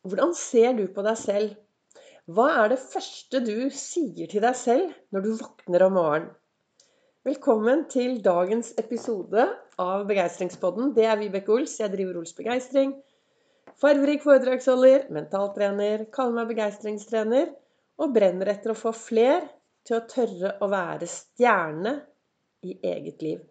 Hvordan 0.00 0.30
ser 0.32 0.72
du 0.78 0.86
på 0.88 1.02
deg 1.04 1.16
selv? 1.20 1.56
Hva 2.24 2.46
er 2.62 2.70
det 2.72 2.78
første 2.80 3.40
du 3.44 3.66
sier 3.76 4.30
til 4.32 4.40
deg 4.40 4.54
selv 4.56 4.94
når 5.12 5.24
du 5.26 5.34
våkner 5.42 5.82
om 5.84 5.92
morgenen? 5.98 6.30
Velkommen 7.28 7.82
til 7.92 8.14
dagens 8.24 8.70
episode 8.80 9.44
av 9.76 10.06
Begeistringspodden. 10.08 10.94
Det 10.96 11.04
er 11.04 11.20
Vibeke 11.20 11.52
Ols. 11.52 11.74
Jeg 11.82 11.92
driver 11.92 12.16
Ols 12.22 12.32
Begeistring. 12.38 12.94
Farverik 13.76 14.24
foredragsholder, 14.24 15.04
mentaltrener, 15.12 16.06
kaller 16.16 16.38
meg 16.38 16.54
begeistringstrener 16.54 17.52
og 18.00 18.16
brenner 18.16 18.54
etter 18.54 18.72
å 18.72 18.78
få 18.80 18.94
fler 18.96 19.44
til 19.84 19.98
å 19.98 20.06
tørre 20.08 20.54
å 20.64 20.70
være 20.72 21.10
stjerne 21.12 21.92
i 22.64 22.78
eget 22.88 23.20
liv. 23.26 23.44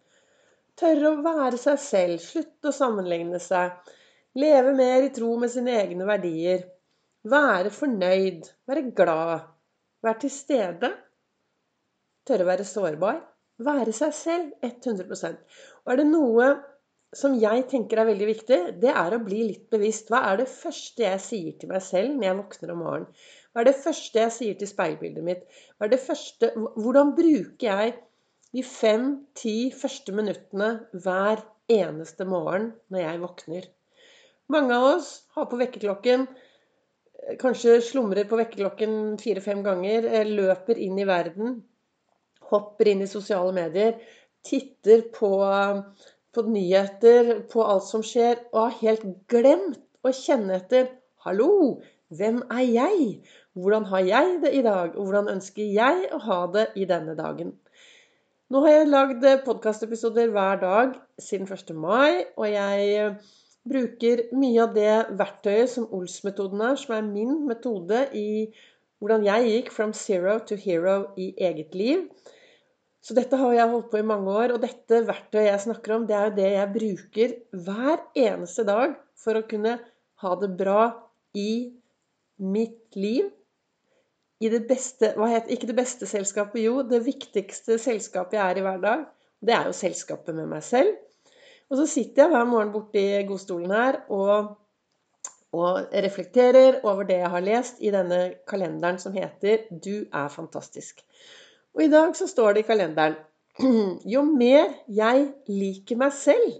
Tørre 0.74 1.14
å 1.14 1.22
være 1.22 1.62
seg 1.62 1.78
selv, 1.86 2.18
slutte 2.26 2.74
å 2.74 2.78
sammenligne 2.82 3.38
seg 3.38 3.70
Leve 4.38 4.72
mer 4.78 5.02
i 5.02 5.10
tro 5.10 5.32
med 5.42 5.50
sine 5.50 5.72
egne 5.80 6.06
verdier. 6.06 6.60
Være 7.26 7.70
fornøyd. 7.74 8.46
Være 8.70 8.84
glad. 8.94 9.40
Være 10.06 10.20
til 10.24 10.30
stede. 10.30 10.90
Tørre 12.28 12.46
å 12.46 12.50
være 12.50 12.66
sårbar. 12.68 13.18
Være 13.60 13.92
seg 13.92 14.12
selv 14.16 14.52
100% 14.64 15.40
Og 15.84 15.90
er 15.92 15.98
det 16.00 16.06
noe 16.08 16.46
som 17.16 17.34
jeg 17.42 17.64
tenker 17.72 17.98
er 17.98 18.06
veldig 18.06 18.26
viktig, 18.28 18.58
det 18.82 18.92
er 18.94 19.16
å 19.16 19.22
bli 19.24 19.40
litt 19.48 19.64
bevisst. 19.72 20.12
Hva 20.12 20.20
er 20.28 20.38
det 20.40 20.46
første 20.52 21.02
jeg 21.02 21.22
sier 21.24 21.56
til 21.58 21.72
meg 21.72 21.82
selv 21.82 22.14
når 22.14 22.28
jeg 22.28 22.38
våkner 22.38 22.72
om 22.74 22.80
morgenen? 22.84 23.08
Hva 23.50 23.64
er 23.64 23.66
det 23.66 23.80
første 23.82 24.22
jeg 24.22 24.34
sier 24.36 24.60
til 24.60 24.70
speilbildet 24.70 25.26
mitt? 25.26 25.42
Hva 25.74 25.88
er 25.88 25.92
det 25.96 26.00
første, 26.04 26.52
hvordan 26.78 27.10
bruker 27.18 27.66
jeg 27.66 27.96
de 28.54 28.62
fem-ti 28.66 29.56
første 29.74 30.14
minuttene 30.14 30.70
hver 30.94 31.42
eneste 31.80 32.30
morgen 32.30 32.70
når 32.94 33.06
jeg 33.08 33.22
våkner? 33.26 33.68
Mange 34.50 34.74
av 34.74 34.84
oss 34.96 35.10
har 35.36 35.46
på 35.46 35.58
vekkerklokken 35.60 36.24
eh, 36.26 37.34
Kanskje 37.38 37.76
slumrer 37.86 38.26
på 38.26 38.38
vekkerklokken 38.40 38.94
fire-fem 39.22 39.60
ganger. 39.62 40.08
Eh, 40.10 40.26
løper 40.26 40.80
inn 40.82 40.98
i 40.98 41.06
verden. 41.06 41.60
Hopper 42.50 42.90
inn 42.90 43.04
i 43.04 43.10
sosiale 43.10 43.52
medier. 43.54 44.00
Titter 44.46 45.04
på, 45.14 45.30
på 46.34 46.46
nyheter, 46.48 47.34
på 47.52 47.62
alt 47.62 47.86
som 47.86 48.02
skjer. 48.02 48.40
Og 48.50 48.64
har 48.64 48.78
helt 48.80 49.06
glemt 49.30 49.78
å 50.02 50.14
kjenne 50.16 50.58
etter. 50.58 50.90
Hallo, 51.22 51.78
hvem 52.10 52.42
er 52.50 52.66
jeg? 52.66 53.08
Hvordan 53.54 53.86
har 53.92 54.06
jeg 54.08 54.38
det 54.42 54.54
i 54.56 54.62
dag? 54.66 54.96
Og 54.96 55.06
hvordan 55.06 55.30
ønsker 55.36 55.74
jeg 55.78 56.08
å 56.10 56.18
ha 56.26 56.40
det 56.50 56.70
i 56.74 56.88
denne 56.90 57.14
dagen? 57.18 57.52
Nå 58.50 58.64
har 58.64 58.80
jeg 58.80 58.90
lagd 58.90 59.26
podkastepisoder 59.44 60.32
hver 60.34 60.58
dag 60.58 60.96
siden 61.22 61.46
1. 61.46 61.70
mai, 61.78 62.24
og 62.34 62.48
jeg 62.50 63.12
bruker 63.68 64.26
mye 64.36 64.62
av 64.64 64.74
det 64.74 64.92
verktøyet 65.18 65.72
som 65.74 65.88
Ols-metoden 65.96 66.62
er, 66.64 66.76
som 66.80 66.96
er 66.96 67.06
min 67.06 67.42
metode 67.48 68.06
i 68.16 68.50
hvordan 69.00 69.24
jeg 69.24 69.48
gikk 69.48 69.72
from 69.72 69.92
zero 69.96 70.38
to 70.44 70.56
hero 70.60 71.12
i 71.20 71.30
eget 71.40 71.76
liv. 71.76 72.06
Så 73.00 73.16
dette 73.16 73.36
har 73.40 73.54
jeg 73.56 73.72
holdt 73.72 73.88
på 73.92 74.00
i 74.00 74.06
mange 74.06 74.28
år, 74.28 74.54
og 74.54 74.60
dette 74.64 75.02
verktøyet 75.08 75.48
jeg 75.48 75.64
snakker 75.64 75.94
om, 75.96 76.06
det 76.08 76.16
er 76.16 76.26
jo 76.28 76.36
det 76.36 76.48
jeg 76.52 76.72
bruker 76.74 77.36
hver 77.64 78.02
eneste 78.28 78.66
dag 78.68 78.96
for 79.16 79.40
å 79.40 79.46
kunne 79.48 79.78
ha 80.20 80.32
det 80.40 80.50
bra 80.58 80.82
i 81.36 81.52
mitt 82.40 82.96
liv. 82.96 83.30
I 84.40 84.48
det 84.52 84.62
beste 84.68 85.12
Hva 85.20 85.28
heter 85.28 85.52
Ikke 85.52 85.68
det 85.68 85.76
beste 85.76 86.06
selskapet, 86.08 86.62
jo. 86.64 86.80
Det 86.84 87.02
viktigste 87.04 87.76
selskapet 87.80 88.38
jeg 88.38 88.44
er 88.44 88.60
i 88.60 88.64
hver 88.64 88.80
dag. 88.84 89.02
Det 89.40 89.52
er 89.56 89.68
jo 89.68 89.76
selskapet 89.76 90.36
med 90.36 90.48
meg 90.48 90.64
selv. 90.64 90.96
Og 91.70 91.78
så 91.78 91.86
sitter 91.86 92.24
jeg 92.24 92.32
hver 92.32 92.48
morgen 92.50 92.72
borti 92.74 93.04
godstolen 93.28 93.70
her 93.70 94.00
og, 94.10 94.56
og 95.54 95.92
reflekterer 96.06 96.80
over 96.82 97.06
det 97.06 97.20
jeg 97.20 97.30
har 97.34 97.46
lest 97.46 97.78
i 97.82 97.92
denne 97.94 98.20
kalenderen 98.50 98.98
som 98.98 99.14
heter 99.14 99.68
'Du 99.70 100.06
er 100.10 100.28
fantastisk'. 100.28 101.04
Og 101.74 101.84
i 101.84 101.90
dag 101.90 102.16
så 102.16 102.26
står 102.26 102.52
det 102.52 102.64
i 102.64 102.68
kalenderen 102.72 103.14
Jo 104.14 104.22
mer 104.26 104.74
jeg 104.88 105.32
liker 105.46 105.96
meg 105.96 106.12
selv, 106.12 106.58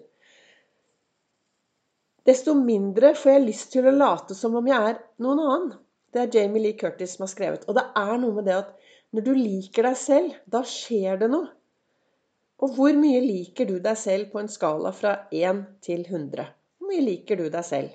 desto 2.27 2.55
mindre 2.55 3.15
får 3.15 3.33
jeg 3.33 3.47
lyst 3.47 3.73
til 3.73 3.87
å 3.87 3.97
late 3.97 4.35
som 4.39 4.55
om 4.55 4.67
jeg 4.67 4.91
er 4.91 4.99
noen 5.19 5.41
annen. 5.41 5.73
Det 6.13 6.23
er 6.23 6.35
Jamie 6.35 6.63
Lee 6.63 6.79
Curtis 6.79 7.17
som 7.17 7.25
har 7.25 7.31
skrevet. 7.33 7.65
Og 7.69 7.75
det 7.75 7.87
er 7.97 8.17
noe 8.19 8.35
med 8.35 8.47
det 8.47 8.59
at 8.59 8.75
når 9.15 9.27
du 9.27 9.33
liker 9.35 9.87
deg 9.89 9.97
selv, 9.99 10.35
da 10.47 10.63
skjer 10.67 11.19
det 11.19 11.31
noe. 11.33 11.49
Og 12.61 12.75
hvor 12.77 12.93
mye 12.97 13.21
liker 13.25 13.69
du 13.69 13.79
deg 13.81 13.97
selv 13.97 14.29
på 14.33 14.41
en 14.43 14.51
skala 14.53 14.93
fra 14.93 15.15
1 15.33 15.63
til 15.85 16.05
100? 16.05 16.45
Hvor 16.77 16.93
mye 16.93 17.05
liker 17.07 17.41
du 17.41 17.49
deg 17.49 17.65
selv? 17.65 17.95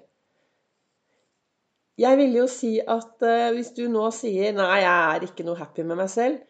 Jeg 2.01 2.17
vil 2.19 2.33
jo 2.35 2.47
si 2.51 2.73
at 2.81 3.23
uh, 3.23 3.51
hvis 3.55 3.71
du 3.77 3.85
nå 3.87 4.09
sier 4.11 4.51
'nei, 4.55 4.81
jeg 4.83 5.15
er 5.15 5.27
ikke 5.27 5.45
noe 5.47 5.59
happy 5.59 5.85
med 5.87 6.01
meg 6.01 6.09
selv', 6.11 6.41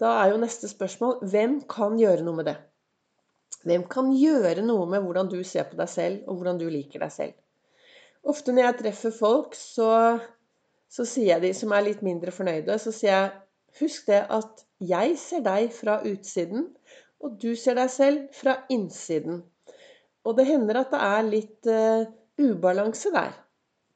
da 0.00 0.14
er 0.22 0.30
jo 0.32 0.40
neste 0.40 0.70
spørsmål 0.70 1.18
hvem 1.28 1.58
kan 1.68 1.98
gjøre 2.00 2.24
noe 2.24 2.38
med 2.38 2.48
det? 2.48 2.56
Hvem 3.68 3.84
kan 3.92 4.08
gjøre 4.16 4.64
noe 4.64 4.86
med 4.88 5.04
hvordan 5.04 5.28
du 5.28 5.42
ser 5.44 5.66
på 5.68 5.76
deg 5.76 5.90
selv, 5.92 6.22
og 6.26 6.38
hvordan 6.38 6.60
du 6.62 6.68
liker 6.72 7.02
deg 7.04 7.12
selv? 7.12 7.34
Ofte 8.24 8.54
når 8.54 8.66
jeg 8.70 8.78
treffer 8.78 9.12
folk, 9.12 9.58
så, 9.58 9.90
så 10.88 11.04
sier 11.04 11.34
jeg 11.34 11.44
de 11.44 11.52
som 11.56 11.74
er 11.76 11.84
litt 11.84 12.00
mindre 12.06 12.32
fornøyde, 12.32 12.78
så 12.80 12.94
sier 12.94 13.16
jeg 13.16 13.30
Husk 13.78 14.08
det 14.08 14.24
at 14.34 14.64
jeg 14.82 15.12
ser 15.20 15.44
deg 15.46 15.68
fra 15.70 16.00
utsiden, 16.02 16.64
og 17.20 17.36
du 17.40 17.52
ser 17.58 17.76
deg 17.78 17.90
selv 17.92 18.26
fra 18.36 18.56
innsiden. 18.72 19.42
Og 20.24 20.36
det 20.36 20.48
hender 20.48 20.80
at 20.82 20.92
det 20.92 21.00
er 21.04 21.28
litt 21.28 21.70
uh, 21.70 22.08
ubalanse 22.40 23.12
der. 23.14 23.36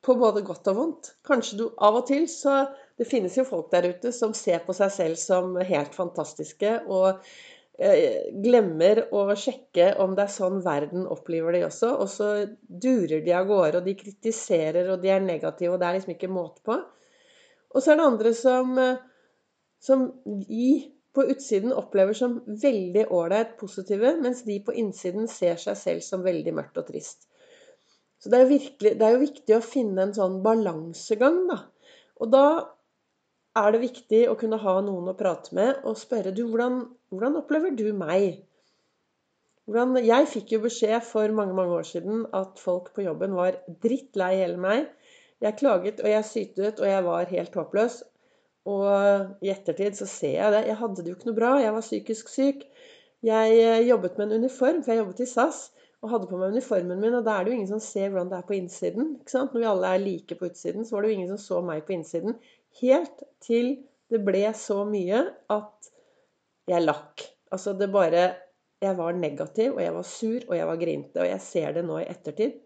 På 0.04 0.16
både 0.20 0.44
godt 0.44 0.68
og 0.72 0.76
vondt. 0.76 1.10
Kanskje 1.24 1.58
du 1.62 1.64
av 1.80 1.96
og 2.02 2.08
til 2.10 2.26
så 2.28 2.66
Det 2.94 3.08
finnes 3.08 3.34
jo 3.34 3.46
folk 3.48 3.70
der 3.72 3.88
ute 3.90 4.12
som 4.14 4.34
ser 4.36 4.60
på 4.62 4.74
seg 4.76 4.92
selv 4.94 5.18
som 5.18 5.56
helt 5.58 5.96
fantastiske, 5.96 6.76
og 6.86 7.24
uh, 7.24 8.10
glemmer 8.44 9.00
å 9.10 9.24
sjekke 9.34 9.88
om 10.04 10.14
det 10.14 10.28
er 10.28 10.36
sånn 10.36 10.60
verden 10.62 11.08
opplever 11.10 11.56
de 11.56 11.64
også. 11.66 11.90
Og 11.98 12.12
så 12.12 12.28
durer 12.68 13.24
de 13.24 13.34
av 13.34 13.48
gårde, 13.50 13.80
og 13.80 13.88
de 13.88 13.96
kritiserer, 13.98 14.92
og 14.92 15.02
de 15.02 15.10
er 15.10 15.24
negative, 15.24 15.74
og 15.74 15.82
det 15.82 15.88
er 15.88 15.98
liksom 15.98 16.14
ikke 16.14 16.30
måte 16.30 16.62
på. 16.62 16.78
Og 17.74 17.82
så 17.82 17.90
er 17.90 17.98
det 17.98 18.06
andre 18.12 18.34
som, 18.38 18.78
uh, 18.78 19.50
som 19.82 20.06
i 20.46 20.68
på 21.14 21.24
utsiden 21.30 21.72
opplever 21.74 22.16
som 22.18 22.40
veldig 22.46 23.06
ålreit 23.14 23.54
positive, 23.60 24.16
mens 24.20 24.42
de 24.46 24.58
på 24.66 24.74
innsiden 24.74 25.28
ser 25.30 25.60
seg 25.62 25.78
selv 25.78 26.04
som 26.06 26.24
veldig 26.26 26.54
mørkt 26.56 26.80
og 26.80 26.88
trist. 26.90 27.28
Så 28.18 28.32
det 28.32 28.40
er, 28.40 28.48
virkelig, 28.48 28.94
det 28.98 29.06
er 29.06 29.14
jo 29.14 29.22
viktig 29.22 29.56
å 29.56 29.64
finne 29.64 30.06
en 30.06 30.14
sånn 30.16 30.40
balansegang, 30.44 31.44
da. 31.50 31.58
Og 32.22 32.30
da 32.32 32.46
er 33.60 33.74
det 33.74 33.82
viktig 33.84 34.22
å 34.30 34.36
kunne 34.38 34.58
ha 34.62 34.74
noen 34.82 35.12
å 35.12 35.16
prate 35.18 35.54
med 35.54 35.84
og 35.86 35.98
spørre 36.00 36.32
du, 36.34 36.42
hvordan, 36.48 36.80
hvordan 37.12 37.38
opplever 37.42 37.74
du 37.76 37.86
meg? 37.96 38.42
Hvordan, 39.68 39.98
jeg 40.04 40.26
fikk 40.28 40.56
jo 40.56 40.64
beskjed 40.66 41.04
for 41.06 41.30
mange 41.36 41.54
mange 41.56 41.76
år 41.78 41.86
siden 41.88 42.24
at 42.36 42.58
folk 42.60 42.90
på 42.96 43.04
jobben 43.06 43.36
var 43.36 43.60
drittlei 43.84 44.34
hele 44.42 44.58
meg. 44.60 44.90
Jeg 45.44 45.58
klaget 45.60 46.02
og 46.02 46.10
jeg 46.10 46.26
sytet 46.28 46.82
og 46.82 46.90
jeg 46.90 47.06
var 47.06 47.30
helt 47.30 47.56
håpløs. 47.60 48.02
Og 48.70 49.44
i 49.44 49.50
ettertid 49.52 49.96
så 49.98 50.08
ser 50.08 50.38
jeg 50.38 50.52
det. 50.54 50.64
Jeg 50.70 50.80
hadde 50.80 51.02
det 51.02 51.12
jo 51.12 51.18
ikke 51.18 51.30
noe 51.30 51.38
bra. 51.38 51.54
Jeg 51.60 51.74
var 51.76 51.84
psykisk 51.84 52.30
syk. 52.32 52.64
Jeg 53.24 53.56
eh, 53.60 53.86
jobbet 53.88 54.18
med 54.18 54.30
en 54.30 54.44
uniform, 54.44 54.82
for 54.84 54.92
jeg 54.92 55.02
jobbet 55.02 55.24
i 55.24 55.28
SAS. 55.28 55.60
Og 56.04 56.10
hadde 56.12 56.28
på 56.28 56.36
meg 56.36 56.52
uniformen 56.52 57.00
min, 57.00 57.16
og 57.16 57.24
da 57.24 57.38
er 57.38 57.44
det 57.44 57.52
jo 57.52 57.58
ingen 57.58 57.70
som 57.70 57.80
ser 57.80 58.10
hvordan 58.12 58.28
det 58.32 58.36
er 58.36 58.48
på 58.48 58.56
innsiden. 58.58 59.14
ikke 59.22 59.32
sant? 59.32 59.54
Når 59.54 59.62
vi 59.62 59.68
alle 59.70 59.92
er 59.94 60.02
like 60.02 60.36
på 60.36 60.50
utsiden, 60.50 60.84
så 60.84 60.96
var 60.96 61.04
det 61.04 61.12
jo 61.12 61.16
ingen 61.18 61.30
som 61.32 61.40
så 61.40 61.60
meg 61.64 61.86
på 61.86 61.94
innsiden. 61.96 62.36
Helt 62.82 63.24
til 63.44 63.70
det 64.12 64.20
ble 64.26 64.42
så 64.58 64.82
mye 64.88 65.22
at 65.52 65.88
jeg 66.68 66.84
lakk. 66.84 67.24
Altså 67.52 67.76
det 67.76 67.92
bare 67.92 68.32
Jeg 68.84 68.98
var 68.98 69.14
negativ, 69.16 69.78
og 69.78 69.80
jeg 69.80 69.92
var 69.94 70.02
sur, 70.04 70.40
og 70.48 70.56
jeg 70.58 70.66
var 70.68 70.76
grinte. 70.76 71.20
Og 71.22 71.28
jeg 71.28 71.40
ser 71.40 71.72
det 71.72 71.84
nå 71.88 72.02
i 72.02 72.08
ettertid. 72.10 72.58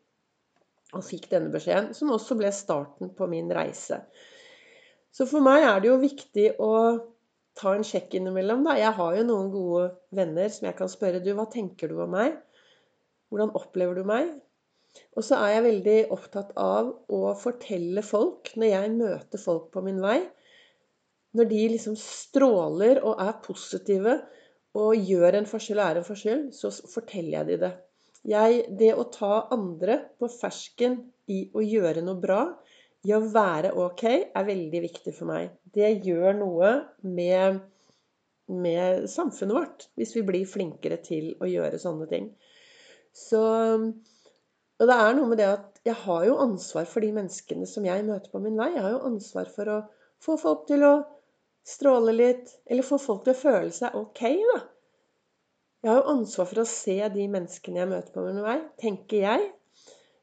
Og 0.99 1.05
fikk 1.05 1.29
denne 1.31 1.53
beskjeden, 1.53 1.93
som 1.95 2.11
også 2.11 2.35
ble 2.41 2.51
starten 2.51 3.13
på 3.15 3.29
min 3.31 3.53
reise. 3.55 4.01
Så 5.19 5.27
for 5.27 5.43
meg 5.43 5.65
er 5.67 5.81
det 5.83 5.89
jo 5.91 5.97
viktig 5.99 6.51
å 6.63 6.73
ta 7.59 7.73
en 7.75 7.87
sjekk 7.87 8.13
innimellom. 8.21 8.63
Da. 8.63 8.77
Jeg 8.79 8.95
har 8.95 9.17
jo 9.19 9.25
noen 9.27 9.49
gode 9.51 9.89
venner 10.15 10.53
som 10.55 10.69
jeg 10.69 10.79
kan 10.79 10.91
spørre 10.93 11.23
du, 11.25 11.33
hva 11.35 11.49
tenker 11.51 11.91
du 11.91 11.99
om 12.05 12.13
meg? 12.15 12.37
Hvordan 13.27 13.51
opplever 13.59 13.99
du 13.99 14.07
meg? 14.07 14.31
Og 15.19 15.27
så 15.27 15.41
er 15.43 15.57
jeg 15.57 15.65
veldig 15.67 15.97
opptatt 16.15 16.55
av 16.63 16.93
å 17.11 17.35
fortelle 17.39 18.05
folk, 18.07 18.53
når 18.55 18.71
jeg 18.71 18.95
møter 18.95 19.43
folk 19.43 19.69
på 19.75 19.83
min 19.85 19.99
vei 20.03 20.21
Når 21.37 21.51
de 21.51 21.59
liksom 21.75 21.99
stråler 21.99 23.03
og 23.03 23.19
er 23.21 23.35
positive 23.45 24.15
og 24.79 25.11
gjør 25.11 25.41
en 25.41 25.51
forskjell 25.51 25.83
og 25.83 25.85
er 25.85 26.01
en 26.01 26.07
forskjell, 26.07 26.43
så 26.55 26.71
forteller 26.71 27.41
jeg 27.41 27.49
de 27.51 27.59
det. 27.67 27.75
Jeg, 28.29 28.65
det 28.79 28.93
å 28.95 29.09
ta 29.13 29.49
andre 29.55 29.99
på 30.21 30.31
fersken 30.31 31.01
i 31.31 31.49
å 31.57 31.63
gjøre 31.65 32.05
noe 32.07 32.21
bra, 32.23 32.41
i 33.07 33.15
å 33.15 33.21
være 33.33 33.73
ok 33.79 34.05
er 34.11 34.47
veldig 34.49 34.81
viktig 34.89 35.15
for 35.15 35.31
meg. 35.31 35.53
Det 35.75 35.91
gjør 36.07 36.39
noe 36.41 36.71
med, 37.07 37.61
med 38.51 39.07
samfunnet 39.11 39.59
vårt 39.59 39.87
hvis 39.99 40.17
vi 40.17 40.25
blir 40.27 40.49
flinkere 40.51 40.99
til 41.05 41.35
å 41.39 41.51
gjøre 41.51 41.81
sånne 41.83 42.09
ting. 42.11 42.31
Så 43.15 43.43
Og 44.79 44.87
det 44.87 44.95
er 44.95 45.15
noe 45.17 45.31
med 45.31 45.41
det 45.41 45.47
at 45.51 45.79
jeg 45.87 45.97
har 46.05 46.25
jo 46.29 46.41
ansvar 46.43 46.87
for 46.87 47.03
de 47.03 47.11
menneskene 47.15 47.67
som 47.67 47.87
jeg 47.87 48.05
møter 48.07 48.31
på 48.31 48.43
min 48.43 48.59
vei. 48.59 48.73
Jeg 48.75 48.85
har 48.85 48.93
jo 48.95 49.07
ansvar 49.09 49.49
for 49.51 49.71
å 49.73 49.79
få 50.23 50.37
folk 50.39 50.67
til 50.69 50.85
å 50.87 50.93
stråle 51.69 52.15
litt, 52.15 52.51
eller 52.67 52.87
få 52.87 52.99
folk 53.03 53.25
til 53.25 53.35
å 53.35 53.41
føle 53.41 53.73
seg 53.75 53.97
ok, 53.99 54.23
da. 54.53 54.61
Jeg 55.85 55.93
har 55.93 56.01
jo 56.01 56.13
ansvar 56.15 56.49
for 56.51 56.63
å 56.63 56.69
se 56.69 56.97
de 57.15 57.25
menneskene 57.31 57.83
jeg 57.83 57.91
møter 57.91 58.15
på 58.15 58.25
min 58.25 58.41
vei, 58.43 58.57
tenker 58.83 59.23
jeg. 59.23 59.45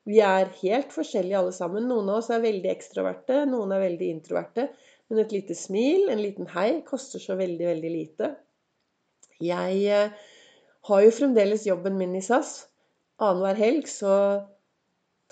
Vi 0.06 0.20
er 0.22 0.52
helt 0.62 0.94
forskjellige 0.94 1.40
alle 1.40 1.54
sammen. 1.56 1.88
Noen 1.90 2.10
av 2.12 2.20
oss 2.22 2.30
er 2.34 2.44
veldig 2.44 2.70
ekstroverte, 2.70 3.42
noen 3.50 3.74
er 3.74 3.82
veldig 3.88 4.10
introverte. 4.14 4.68
Men 5.10 5.22
et 5.22 5.34
lite 5.34 5.58
smil, 5.58 6.08
en 6.10 6.22
liten 6.22 6.50
hei, 6.54 6.82
koster 6.86 7.22
så 7.22 7.38
veldig, 7.40 7.66
veldig 7.72 7.92
lite. 7.94 8.32
Jeg 9.44 9.82
eh, 9.92 10.28
har 10.90 11.02
jo 11.04 11.14
fremdeles 11.14 11.66
jobben 11.68 11.98
min 12.00 12.16
i 12.18 12.24
SAS. 12.26 12.68
Annenhver 13.22 13.58
helg 13.60 13.90
så 13.90 14.16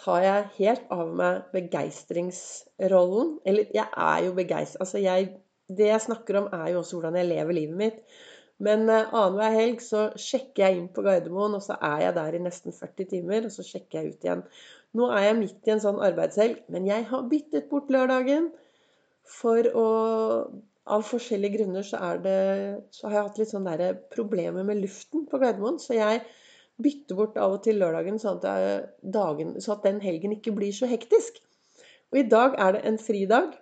tar 0.01 0.25
jeg 0.25 0.51
helt 0.57 0.91
av 0.93 1.13
meg 1.21 1.47
begeistringsrollen. 1.53 3.37
Eller 3.45 3.73
jeg 3.77 3.87
er 3.87 4.27
jo 4.27 4.35
begeistra. 4.37 4.85
Altså 4.85 5.01
det 5.73 5.89
jeg 5.89 6.05
snakker 6.05 6.41
om, 6.41 6.49
er 6.53 6.73
jo 6.73 6.81
også 6.81 6.97
hvordan 6.97 7.21
jeg 7.21 7.29
lever 7.29 7.59
livet 7.61 7.81
mitt. 7.85 8.01
Men 8.61 8.85
uh, 8.89 9.09
annenhver 9.09 9.55
helg 9.55 9.81
så 9.83 10.05
sjekker 10.19 10.65
jeg 10.65 10.77
inn 10.77 10.89
på 10.94 11.03
Gardermoen, 11.05 11.57
og 11.57 11.63
så 11.65 11.77
er 11.81 12.05
jeg 12.05 12.17
der 12.19 12.38
i 12.38 12.44
nesten 12.44 12.75
40 12.75 13.09
timer. 13.15 13.47
Og 13.47 13.55
så 13.55 13.65
sjekker 13.65 14.00
jeg 14.00 14.13
ut 14.13 14.27
igjen. 14.27 14.44
Nå 14.94 15.09
er 15.09 15.29
jeg 15.29 15.39
midt 15.39 15.69
i 15.69 15.73
en 15.73 15.81
sånn 15.81 16.03
arbeidshelg, 16.05 16.61
men 16.73 16.85
jeg 16.89 17.07
har 17.09 17.25
byttet 17.31 17.71
bort 17.71 17.89
lørdagen. 17.94 18.51
For 19.39 19.71
å 19.73 19.88
Av 20.83 21.00
forskjellige 21.07 21.53
grunner 21.53 21.85
så, 21.88 21.95
det, 22.19 22.39
så 22.91 23.05
har 23.07 23.13
jeg 23.15 23.27
hatt 23.29 23.38
litt 23.39 23.51
sånn 23.53 23.67
problemer 24.11 24.65
med 24.67 24.81
luften 24.81 25.21
på 25.31 25.39
Gardermoen. 25.39 25.77
Så 25.79 25.95
jeg 25.95 26.19
bytte 26.83 27.15
bort 27.15 27.38
av 27.39 27.55
og 27.55 27.61
til 27.63 27.79
lørdagen, 27.79 28.17
sånn 28.19 28.41
at, 28.44 28.89
dagen, 29.00 29.53
så 29.63 29.77
at 29.77 29.88
den 29.88 30.01
helgen 30.03 30.35
ikke 30.35 30.51
blir 30.57 30.75
så 30.75 30.89
hektisk. 30.91 31.39
Og 32.11 32.19
i 32.19 32.25
dag 32.27 32.59
er 32.59 32.75
det 32.75 32.83
en 32.89 33.00
fridag, 33.00 33.55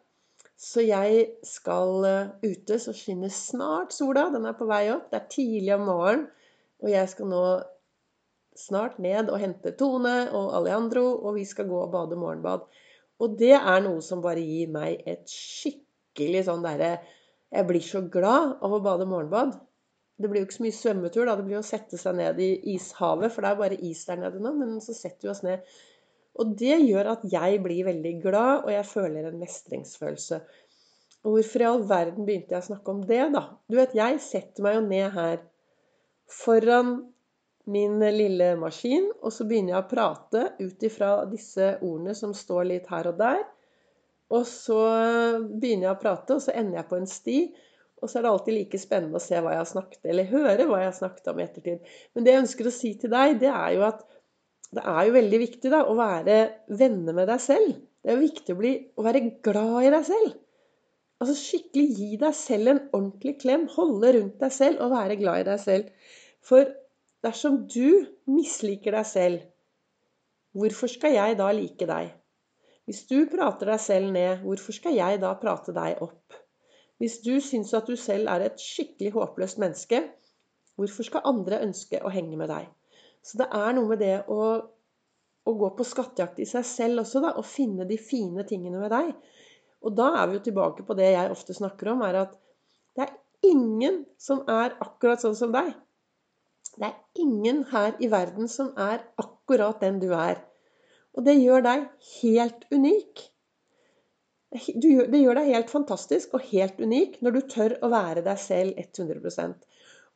så 0.61 0.83
jeg 0.85 1.25
skal 1.47 2.05
uh, 2.05 2.33
ute. 2.45 2.77
Så 2.77 2.93
skinner 2.93 3.31
snart 3.33 3.95
sola. 3.95 4.27
Den 4.33 4.45
er 4.45 4.57
på 4.57 4.67
vei 4.69 4.85
opp. 4.93 5.09
Det 5.09 5.17
er 5.17 5.31
tidlig 5.33 5.73
om 5.77 5.87
morgenen. 5.89 6.27
Og 6.81 6.89
jeg 6.89 7.09
skal 7.09 7.29
nå 7.29 7.45
snart 8.57 8.99
ned 9.01 9.29
og 9.31 9.39
hente 9.41 9.73
Tone 9.77 10.15
og 10.37 10.53
Alejandro, 10.57 11.03
og 11.21 11.35
vi 11.37 11.45
skal 11.45 11.67
gå 11.69 11.77
og 11.77 11.91
bade 11.93 12.17
morgenbad. 12.19 12.65
Og 13.21 13.35
det 13.37 13.53
er 13.53 13.83
noe 13.85 14.01
som 14.05 14.23
bare 14.23 14.41
gir 14.41 14.71
meg 14.73 15.03
et 15.09 15.29
skikkelig 15.29 16.47
sånn 16.47 16.65
derre 16.65 16.95
Jeg 17.51 17.67
blir 17.67 17.83
så 17.83 17.99
glad 18.07 18.55
av 18.63 18.73
å 18.73 18.81
bade 18.81 19.05
morgenbad. 19.05 19.57
Det 20.21 20.29
blir 20.29 20.41
jo 20.41 20.47
ikke 20.47 20.55
så 20.55 20.63
mye 20.63 20.77
svømmetur, 20.77 21.25
da. 21.27 21.35
Det 21.35 21.45
blir 21.47 21.59
å 21.59 21.65
sette 21.65 21.97
seg 21.99 22.15
ned 22.15 22.37
i 22.39 22.51
ishavet, 22.75 23.33
for 23.33 23.43
det 23.43 23.49
er 23.51 23.59
bare 23.59 23.79
is 23.89 24.05
der 24.07 24.21
nede 24.21 24.39
nå. 24.39 24.53
Men 24.55 24.77
så 24.83 24.95
setter 24.95 25.27
vi 25.27 25.31
oss 25.33 25.43
ned. 25.43 25.65
Og 26.39 26.55
det 26.57 26.77
gjør 26.85 27.11
at 27.17 27.23
jeg 27.27 27.59
blir 27.63 27.87
veldig 27.89 28.13
glad, 28.23 28.65
og 28.65 28.71
jeg 28.71 28.87
føler 28.87 29.27
en 29.27 29.39
mestringsfølelse. 29.41 30.41
Og 31.21 31.35
hvorfor 31.35 31.61
i 31.61 31.69
all 31.69 31.83
verden 31.89 32.25
begynte 32.25 32.55
jeg 32.55 32.63
å 32.63 32.69
snakke 32.71 32.93
om 32.93 33.01
det, 33.05 33.23
da? 33.35 33.43
Du 33.69 33.77
vet, 33.77 33.97
jeg 33.97 34.21
setter 34.23 34.65
meg 34.65 34.77
jo 34.77 34.85
ned 34.87 35.09
her 35.17 35.41
foran 36.31 36.93
min 37.71 37.99
lille 38.01 38.55
maskin, 38.57 39.11
og 39.21 39.33
så 39.35 39.45
begynner 39.45 39.75
jeg 39.75 39.83
å 39.83 39.89
prate 39.91 40.45
ut 40.61 40.85
ifra 40.87 41.11
disse 41.29 41.75
ordene 41.83 42.15
som 42.17 42.33
står 42.33 42.63
litt 42.71 42.87
her 42.89 43.11
og 43.11 43.19
der. 43.19 43.43
Og 44.31 44.47
så 44.47 44.79
begynner 45.43 45.89
jeg 45.89 45.93
å 45.93 46.01
prate, 46.01 46.37
og 46.37 46.41
så 46.41 46.55
ender 46.55 46.79
jeg 46.79 46.89
på 46.89 46.97
en 46.97 47.11
sti. 47.11 47.37
Og 48.01 48.09
så 48.09 48.17
er 48.17 48.25
det 48.25 48.31
alltid 48.31 48.55
like 48.55 48.79
spennende 48.81 49.19
å 49.19 49.21
se 49.21 49.37
hva 49.37 49.53
jeg 49.53 49.61
har 49.61 49.69
snakket 49.69 50.07
eller 50.09 50.31
høre 50.31 50.65
hva 50.65 50.79
jeg 50.81 50.89
har 50.89 50.97
snakket 50.97 51.27
om 51.29 51.37
i 51.41 51.43
ettertid. 51.45 51.91
Men 52.15 52.25
det 52.25 52.33
jeg 52.33 52.43
ønsker 52.47 52.69
å 52.69 52.73
si 52.73 52.95
til 52.97 53.13
deg, 53.13 53.35
det 53.43 53.51
er 53.51 53.75
jo 53.75 53.83
at 53.85 54.01
det 54.71 54.83
er 54.87 55.07
jo 55.07 55.15
veldig 55.17 55.39
viktig 55.41 55.71
da, 55.73 55.81
å 55.83 55.95
være 55.97 56.37
venner 56.79 57.15
med 57.15 57.27
deg 57.27 57.41
selv. 57.43 57.73
Det 58.01 58.11
er 58.11 58.17
jo 58.17 58.23
viktig 58.23 58.53
å, 58.53 58.59
bli, 58.61 58.71
å 58.97 59.05
være 59.05 59.21
glad 59.43 59.87
i 59.87 59.91
deg 59.93 60.05
selv. 60.07 60.37
Altså 61.21 61.35
skikkelig 61.37 61.97
gi 61.97 62.07
deg 62.21 62.37
selv 62.37 62.71
en 62.71 62.79
ordentlig 62.87 63.35
klem. 63.43 63.67
Holde 63.75 64.13
rundt 64.15 64.39
deg 64.41 64.55
selv 64.55 64.81
og 64.85 64.95
være 64.95 65.19
glad 65.19 65.43
i 65.43 65.47
deg 65.51 65.59
selv. 65.61 66.07
For 66.41 66.71
dersom 67.25 67.59
du 67.69 68.07
misliker 68.31 68.95
deg 68.97 69.09
selv, 69.09 69.43
hvorfor 70.57 70.89
skal 70.89 71.13
jeg 71.19 71.37
da 71.37 71.51
like 71.53 71.87
deg? 71.91 72.15
Hvis 72.89 73.03
du 73.11 73.19
prater 73.29 73.69
deg 73.69 73.83
selv 73.83 74.15
ned, 74.15 74.41
hvorfor 74.47 74.75
skal 74.75 74.97
jeg 74.97 75.21
da 75.21 75.35
prate 75.39 75.75
deg 75.75 76.01
opp? 76.01 76.39
Hvis 77.01 77.19
du 77.25 77.35
syns 77.43 77.75
at 77.77 77.87
du 77.91 77.99
selv 77.99 78.31
er 78.31 78.47
et 78.47 78.61
skikkelig 78.61 79.13
håpløst 79.19 79.61
menneske, 79.61 80.01
hvorfor 80.79 81.05
skal 81.05 81.27
andre 81.29 81.61
ønske 81.67 82.01
å 82.01 82.11
henge 82.13 82.39
med 82.39 82.49
deg? 82.49 82.71
Så 83.25 83.37
det 83.41 83.47
er 83.53 83.75
noe 83.77 83.89
med 83.91 84.01
det 84.01 84.15
å, 84.33 84.41
å 85.45 85.53
gå 85.57 85.69
på 85.77 85.85
skattejakt 85.87 86.41
i 86.41 86.47
seg 86.49 86.65
selv 86.67 87.03
også, 87.03 87.21
da, 87.23 87.35
og 87.37 87.47
finne 87.47 87.85
de 87.89 87.99
fine 88.01 88.45
tingene 88.49 88.81
ved 88.81 88.93
deg. 88.93 89.11
Og 89.85 89.95
da 89.97 90.11
er 90.19 90.29
vi 90.29 90.37
jo 90.37 90.45
tilbake 90.49 90.85
på 90.85 90.97
det 90.97 91.11
jeg 91.13 91.33
ofte 91.33 91.55
snakker 91.57 91.93
om, 91.93 92.03
er 92.05 92.23
at 92.25 92.35
det 92.97 93.05
er 93.05 93.15
ingen 93.51 94.03
som 94.21 94.43
er 94.49 94.75
akkurat 94.83 95.21
sånn 95.23 95.37
som 95.37 95.53
deg. 95.53 95.73
Det 96.77 96.87
er 96.87 97.21
ingen 97.21 97.65
her 97.71 97.97
i 97.99 98.09
verden 98.11 98.49
som 98.51 98.71
er 98.79 99.01
akkurat 99.21 99.81
den 99.83 99.99
du 100.01 100.11
er. 100.15 100.39
Og 101.17 101.25
det 101.27 101.35
gjør 101.41 101.65
deg 101.65 101.87
helt 102.21 102.65
unik. 102.71 103.25
Det 104.51 105.19
gjør 105.21 105.39
deg 105.39 105.51
helt 105.53 105.71
fantastisk 105.71 106.35
og 106.35 106.47
helt 106.51 106.79
unik 106.79 107.19
når 107.23 107.35
du 107.35 107.41
tør 107.53 107.77
å 107.83 107.91
være 107.91 108.23
deg 108.25 108.39
selv 108.39 108.79
100 108.79 109.21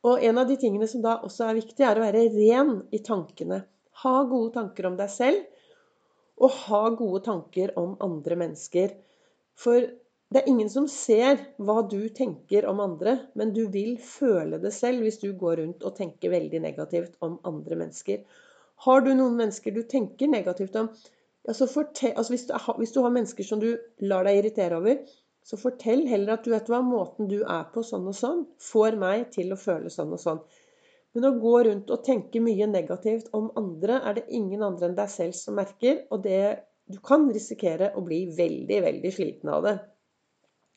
Og 0.06 0.22
en 0.22 0.38
av 0.38 0.48
de 0.48 0.56
tingene 0.60 0.86
som 0.90 1.02
da 1.02 1.18
også 1.26 1.48
er 1.48 1.58
viktig, 1.58 1.82
er 1.82 1.98
å 1.98 2.04
være 2.04 2.28
ren 2.34 2.72
i 2.94 3.02
tankene. 3.04 3.62
Ha 4.02 4.16
gode 4.30 4.54
tanker 4.54 4.86
om 4.86 4.98
deg 4.98 5.10
selv, 5.10 5.44
og 6.36 6.58
ha 6.66 6.82
gode 6.94 7.22
tanker 7.26 7.72
om 7.80 7.96
andre 8.04 8.36
mennesker. 8.38 8.92
For 9.56 9.88
det 10.30 10.42
er 10.42 10.50
ingen 10.50 10.70
som 10.70 10.86
ser 10.90 11.40
hva 11.62 11.80
du 11.90 12.08
tenker 12.14 12.68
om 12.70 12.82
andre, 12.84 13.16
men 13.34 13.54
du 13.56 13.64
vil 13.72 13.96
føle 14.02 14.60
det 14.62 14.74
selv 14.76 15.06
hvis 15.06 15.20
du 15.22 15.30
går 15.38 15.62
rundt 15.62 15.86
og 15.86 15.96
tenker 15.98 16.34
veldig 16.34 16.60
negativt 16.62 17.16
om 17.24 17.38
andre 17.48 17.78
mennesker. 17.82 18.22
Har 18.84 19.02
du 19.02 19.14
noen 19.14 19.38
mennesker 19.38 19.72
du 19.72 19.82
tenker 19.88 20.28
negativt 20.28 20.76
om, 20.76 20.90
Altså 21.46 21.68
fortell, 21.70 22.10
altså 22.18 22.32
hvis, 22.32 22.44
du, 22.48 22.54
hvis, 22.78 22.92
du, 22.92 23.00
har 23.04 23.12
mennesker 23.14 23.46
som 23.46 23.60
du 23.62 23.68
lar 24.02 24.26
deg 24.26 24.40
irritere 24.40 24.80
over, 24.80 24.98
så 25.46 25.58
fortell 25.60 26.06
heller 26.10 26.34
at 26.34 26.46
du 26.46 26.50
vet 26.50 26.68
hva 26.70 26.80
måten 26.82 27.28
du 27.30 27.38
er 27.42 27.66
på 27.70 27.84
sånn 27.86 28.08
og 28.10 28.16
sånn, 28.18 28.40
får 28.58 28.96
meg 28.98 29.28
til 29.34 29.52
å 29.54 29.58
føle 29.60 29.92
sånn 29.92 30.14
og 30.16 30.18
sånn. 30.18 30.40
Men 31.14 31.28
å 31.28 31.36
gå 31.40 31.52
rundt 31.68 31.90
og 31.94 32.02
tenke 32.04 32.42
mye 32.44 32.66
negativt 32.68 33.30
om 33.36 33.46
andre, 33.56 34.00
er 34.02 34.18
det 34.18 34.24
ingen 34.34 34.64
andre 34.66 34.90
enn 34.90 34.96
deg 34.98 35.12
selv 35.12 35.36
som 35.38 35.54
merker. 35.56 36.02
Og 36.12 36.24
det, 36.26 36.40
du 36.90 36.98
kan 37.00 37.28
risikere 37.32 37.92
å 37.96 38.02
bli 38.04 38.24
veldig, 38.36 38.80
veldig 38.84 39.12
sliten 39.14 39.52
av 39.54 39.62
det. 39.64 39.76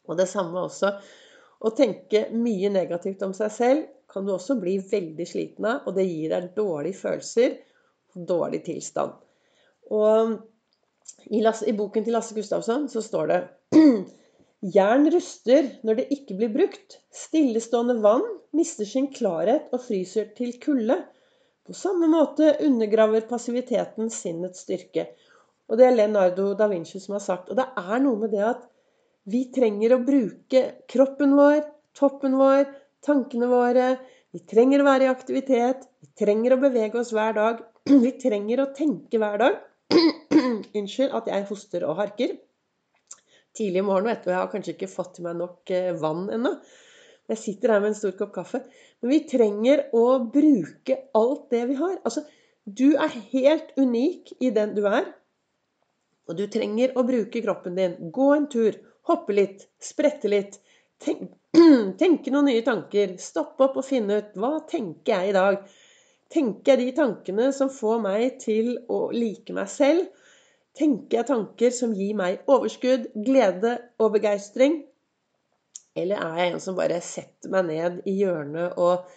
Og 0.08 0.22
det 0.22 0.29
samme 0.29 0.62
også. 0.70 0.94
Å 1.60 1.72
tenke 1.75 2.27
mye 2.32 2.70
negativt 2.72 3.25
om 3.25 3.34
seg 3.36 3.51
selv 3.51 3.89
kan 4.10 4.25
du 4.25 4.32
også 4.36 4.55
bli 4.62 4.77
veldig 4.79 5.27
sliten 5.27 5.67
av, 5.70 5.89
og 5.89 5.98
det 5.98 6.08
gir 6.08 6.32
deg 6.32 6.53
dårlige 6.55 7.01
følelser, 7.01 7.58
dårlig 8.15 8.62
tilstand. 8.70 9.17
Og 9.91 10.38
i, 11.27 11.41
Lasse, 11.41 11.67
I, 11.67 11.75
boken 11.77 12.05
til 12.05 12.15
Lasse 12.15 12.38
Gustavsson 12.38 12.88
så 12.89 13.03
står 13.05 13.34
det 13.34 13.41
Jern 14.60 15.08
ruster 15.13 15.70
når 15.88 16.01
det 16.01 16.10
ikke 16.12 16.36
blir 16.36 16.51
brukt. 16.51 16.98
Stillestående 17.16 17.96
vann 18.04 18.25
mister 18.56 18.88
sin 18.88 19.08
klarhet 19.13 19.72
og 19.72 19.86
fryser 19.86 20.34
til 20.36 20.58
kulde. 20.60 20.98
På 21.63 21.75
samme 21.78 22.10
måte 22.12 22.56
undergraver 22.66 23.24
passiviteten 23.30 24.10
sinnets 24.12 24.66
styrke. 24.66 25.06
Og 25.70 25.80
det 25.80 25.86
er 25.88 25.96
Leonardo 25.96 26.50
da 26.60 26.68
Vinci 26.68 27.00
som 27.00 27.16
har 27.16 27.24
sagt. 27.24 27.51
Og 27.54 27.60
det 27.60 27.68
er 27.78 28.04
noe 28.04 28.20
med 28.20 28.34
det 28.36 28.44
at 28.50 28.66
vi 29.30 29.46
trenger 29.54 29.94
å 29.94 30.01
bruke 30.04 30.63
kroppen 30.89 31.38
vår, 31.38 31.62
toppen 31.96 32.36
vår, 32.39 32.66
tankene 33.06 33.48
våre. 33.51 33.94
Vi 34.34 34.44
trenger 34.50 34.82
å 34.82 34.89
være 34.89 35.08
i 35.08 35.12
aktivitet. 35.13 35.86
Vi 36.01 36.12
trenger 36.20 36.56
å 36.58 36.62
bevege 36.66 37.00
oss 37.00 37.13
hver 37.16 37.38
dag. 37.38 37.63
Vi 38.06 38.12
trenger 38.22 38.66
å 38.66 38.72
tenke 38.75 39.22
hver 39.22 39.39
dag. 39.42 39.62
Unnskyld 40.80 41.16
at 41.16 41.30
jeg 41.32 41.48
hoster 41.50 41.86
og 41.88 42.01
harker. 42.01 42.36
Tidlig 43.60 43.82
i 43.82 43.84
morgen 43.84 44.08
og. 44.08 44.32
Jeg 44.32 44.39
har 44.39 44.51
kanskje 44.51 44.78
ikke 44.78 44.88
fått 44.88 45.18
til 45.18 45.25
meg 45.28 45.36
nok 45.36 45.72
eh, 45.75 45.92
vann 46.00 46.30
ennå. 46.32 46.54
Jeg 47.30 47.42
sitter 47.42 47.74
her 47.74 47.82
med 47.84 47.92
en 47.92 47.98
stor 47.98 48.13
kopp 48.18 48.32
kaffe. 48.38 48.62
Men 49.01 49.12
vi 49.12 49.18
trenger 49.28 49.82
å 49.96 50.06
bruke 50.32 50.96
alt 51.20 51.50
det 51.51 51.66
vi 51.70 51.75
har. 51.82 51.98
Altså, 52.08 52.24
du 52.63 52.94
er 52.96 53.18
helt 53.34 53.74
unik 53.75 54.32
i 54.39 54.54
den 54.56 54.78
du 54.78 54.86
er. 54.88 55.12
Og 56.30 56.38
du 56.39 56.46
trenger 56.51 56.96
å 56.96 57.04
bruke 57.04 57.44
kroppen 57.44 57.75
din. 57.75 57.98
Gå 58.16 58.30
en 58.38 58.48
tur. 58.54 58.80
Hoppe 59.10 59.36
litt. 59.36 59.68
Sprette 59.82 60.32
litt. 60.32 60.56
Tenk, 61.04 61.28
tenke 62.01 62.32
noen 62.32 62.50
nye 62.54 62.63
tanker. 62.66 63.18
Stoppe 63.22 63.68
opp 63.68 63.80
og 63.82 63.88
finne 63.88 64.22
ut 64.22 64.39
hva 64.39 64.56
tenker 64.70 65.18
jeg 65.18 65.34
i 65.34 65.38
dag. 65.38 65.62
Tenker 66.32 66.78
jeg 66.78 66.86
de 66.86 66.98
tankene 67.01 67.51
som 67.58 67.74
får 67.74 68.01
meg 68.08 68.39
til 68.39 68.75
å 68.88 69.08
like 69.12 69.51
meg 69.58 69.68
selv? 69.74 70.08
Tenker 70.79 71.19
jeg 71.19 71.27
tanker 71.27 71.74
som 71.75 71.91
gir 71.95 72.15
meg 72.15 72.45
overskudd, 72.48 73.09
glede 73.25 73.75
og 74.00 74.13
begeistring? 74.15 74.77
Eller 76.00 76.21
er 76.24 76.38
jeg 76.39 76.53
en 76.53 76.62
som 76.63 76.77
bare 76.77 77.01
setter 77.03 77.51
meg 77.51 77.67
ned 77.67 77.98
i 78.07 78.13
hjørnet 78.21 78.77
og 78.79 79.09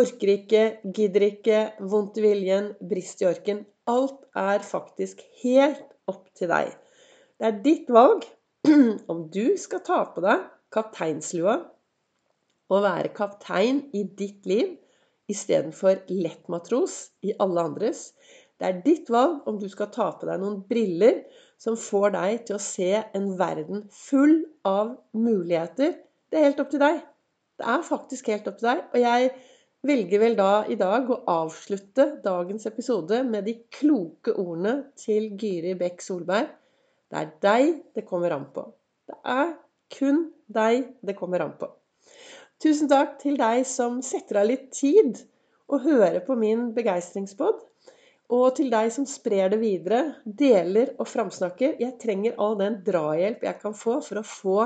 orker 0.00 0.32
ikke, 0.34 0.64
gidder 0.96 1.26
ikke, 1.28 1.60
vondt 1.92 2.18
i 2.18 2.24
viljen, 2.24 2.72
brist 2.90 3.22
i 3.22 3.28
orken. 3.30 3.62
Alt 3.90 4.24
er 4.38 4.66
faktisk 4.66 5.22
helt 5.44 5.86
opp 6.10 6.26
til 6.34 6.50
deg. 6.50 6.72
Det 7.38 7.46
er 7.48 7.62
ditt 7.64 7.90
valg 7.94 8.26
om 9.12 9.28
du 9.32 9.56
skal 9.60 9.84
ta 9.86 10.02
på 10.10 10.24
deg 10.24 10.42
kapteinslua 10.74 11.56
og 12.70 12.84
være 12.84 13.10
kaptein 13.14 13.84
i 13.96 14.04
ditt 14.18 14.46
liv 14.46 14.76
istedenfor 15.30 16.02
lettmatros 16.10 17.10
i 17.26 17.34
alle 17.42 17.64
andres. 17.70 18.10
Det 18.60 18.68
er 18.68 18.80
ditt 18.84 19.08
valg 19.08 19.46
om 19.48 19.56
du 19.56 19.70
skal 19.72 19.88
ta 19.92 20.10
på 20.20 20.28
deg 20.28 20.42
noen 20.42 20.58
briller 20.68 21.22
som 21.60 21.78
får 21.80 22.12
deg 22.12 22.42
til 22.48 22.58
å 22.58 22.64
se 22.64 22.90
en 23.16 23.30
verden 23.38 23.86
full 23.94 24.42
av 24.68 24.98
muligheter. 25.16 25.94
Det 26.28 26.36
er 26.36 26.50
helt 26.50 26.60
opp 26.60 26.68
til 26.74 26.82
deg. 26.82 27.00
Det 27.60 27.68
er 27.72 27.86
faktisk 27.86 28.28
helt 28.32 28.50
opp 28.50 28.58
til 28.60 28.68
deg. 28.68 28.82
Og 28.92 29.00
jeg 29.00 29.30
velger 29.88 30.22
vel 30.22 30.36
da 30.36 30.50
i 30.68 30.76
dag 30.80 31.08
å 31.08 31.22
avslutte 31.40 32.06
dagens 32.24 32.68
episode 32.68 33.22
med 33.24 33.48
de 33.48 33.56
kloke 33.72 34.36
ordene 34.36 34.76
til 35.00 35.30
Gyri 35.40 35.72
Bekk 35.80 36.04
Solberg. 36.04 36.52
Det 37.10 37.24
er 37.24 37.32
deg 37.42 37.72
det 37.96 38.04
kommer 38.08 38.36
an 38.36 38.46
på. 38.52 38.66
Det 39.08 39.16
er 39.24 39.56
kun 39.96 40.26
deg 40.52 40.92
det 41.00 41.16
kommer 41.18 41.46
an 41.46 41.56
på. 41.56 41.72
Tusen 42.60 42.92
takk 42.92 43.16
til 43.22 43.40
deg 43.40 43.64
som 43.64 44.02
setter 44.04 44.42
av 44.42 44.50
litt 44.52 44.68
tid 44.76 45.24
og 45.72 45.84
hører 45.86 46.20
på 46.26 46.36
min 46.36 46.70
begeistringspod. 46.76 47.56
Og 48.30 48.52
til 48.54 48.68
deg 48.70 48.92
som 48.94 49.06
sprer 49.10 49.50
det 49.50 49.58
videre, 49.58 50.00
deler 50.24 50.92
og 51.02 51.08
framsnakker. 51.10 51.74
Jeg 51.82 51.96
trenger 52.02 52.38
all 52.38 52.54
den 52.60 52.78
drahjelp 52.86 53.42
jeg 53.42 53.58
kan 53.62 53.74
få 53.74 53.98
for 54.06 54.20
å 54.20 54.26
få 54.26 54.58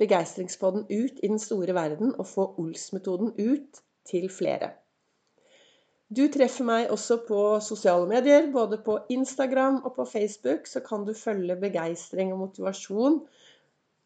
begeistringspodden 0.00 0.86
ut 0.88 1.18
i 1.20 1.28
den 1.28 1.40
store 1.42 1.76
verden 1.76 2.14
og 2.16 2.28
få 2.30 2.46
Ols-metoden 2.62 3.34
ut 3.36 3.82
til 4.08 4.30
flere. 4.32 4.72
Du 6.10 6.24
treffer 6.32 6.66
meg 6.66 6.88
også 6.90 7.20
på 7.28 7.42
sosiale 7.62 8.08
medier, 8.10 8.48
både 8.50 8.80
på 8.82 8.96
Instagram 9.14 9.82
og 9.84 9.92
på 9.98 10.08
Facebook. 10.08 10.66
Så 10.66 10.80
kan 10.82 11.04
du 11.06 11.12
følge 11.14 11.60
begeistring 11.60 12.32
og 12.32 12.40
motivasjon 12.46 13.20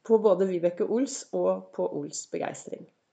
på 0.04 0.18
både 0.26 0.50
Vibeke 0.50 0.84
Ols 0.84 1.22
og 1.32 1.70
på 1.72 1.86
Ols 1.96 2.26
Begeistring. 2.32 2.84